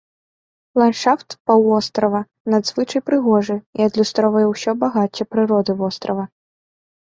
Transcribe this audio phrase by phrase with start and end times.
[0.81, 2.21] Ландшафт паўвострава
[2.53, 6.25] надзвычай прыгожы і адлюстроўвае ўсё багацце прыроды вострава.